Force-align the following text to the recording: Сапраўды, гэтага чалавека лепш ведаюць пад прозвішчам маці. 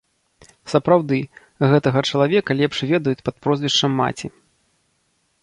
Сапраўды, 0.73 1.19
гэтага 1.73 1.99
чалавека 2.09 2.51
лепш 2.63 2.77
ведаюць 2.93 3.23
пад 3.29 3.35
прозвішчам 3.45 3.91
маці. 4.01 4.27